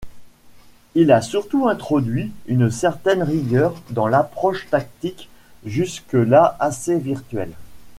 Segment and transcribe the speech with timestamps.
[0.95, 5.29] Il a surtout introduit une certaine rigueur dans l'approche tactique,
[5.63, 7.53] jusque-là assez virtuelle.